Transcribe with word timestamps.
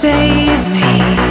save 0.00 0.66
me. 0.70 1.29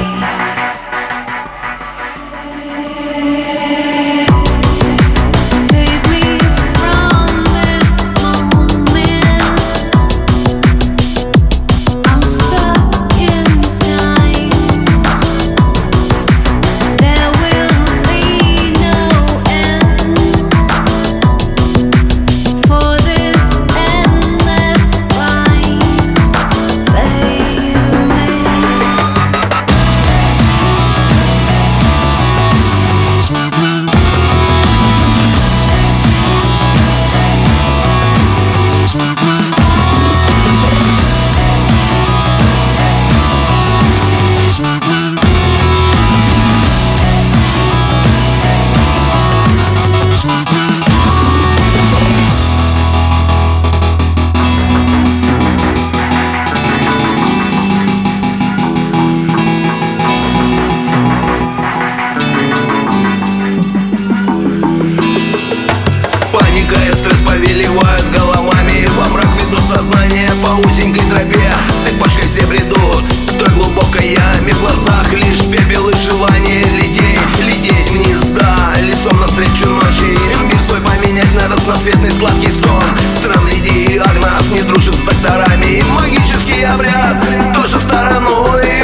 бесплодный 82.10 82.12
сладкий 82.12 82.52
сон. 82.62 82.84
Странный 83.20 83.60
диагноз 83.62 84.50
не 84.52 84.62
дружит 84.64 84.96
с 84.96 85.00
докторами. 85.00 85.84
Магический 85.94 86.64
обряд 86.64 87.24
тоже 87.54 87.80
стороной 87.80 88.79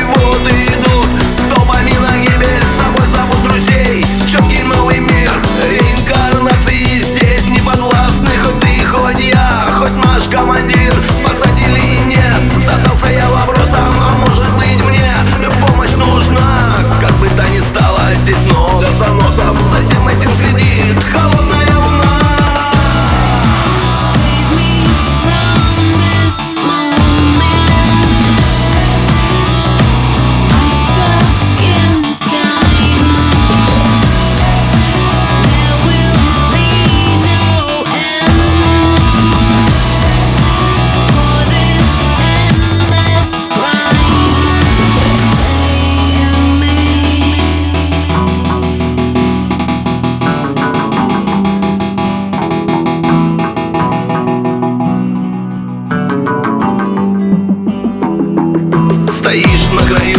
стоишь 59.25 59.69
на 59.69 59.81
краю 59.88 60.15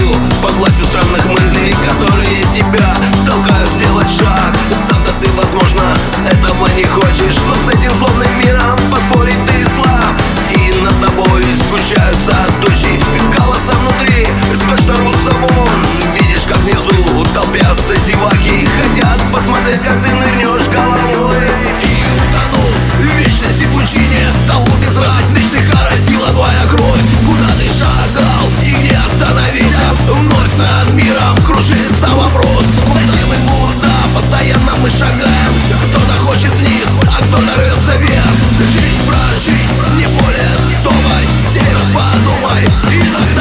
миром 31.16 31.36
кружится 31.44 32.08
вопрос. 32.14 32.64
Зачем 32.94 33.32
им 33.32 33.48
куда? 33.48 33.94
Постоянно 34.14 34.76
мы 34.82 34.90
шагаем. 34.90 35.54
Кто-то 35.88 36.18
хочет 36.18 36.52
вниз, 36.56 36.88
а 37.02 37.22
кто-то 37.24 37.54
рвется 37.56 37.96
вверх 37.98 38.26
Жизнь 38.58 39.06
прожить 39.06 39.68
не 39.96 40.06
более 40.06 40.54
той 40.82 41.22
Сей 41.52 41.76
подумай 41.94 42.64
и 42.92 43.35